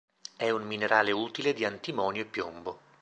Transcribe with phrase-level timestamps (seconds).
[0.35, 2.79] È un minerale utile di antimonio e piombo.